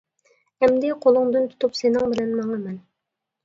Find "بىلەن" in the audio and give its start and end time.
2.17-2.35